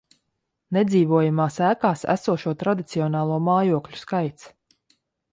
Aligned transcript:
Nedzīvojamās 0.75 1.57
ēkās 1.67 2.01
esošo 2.13 2.53
tradicionālo 2.63 3.37
mājokļu 3.49 4.01
skaits 4.05 4.49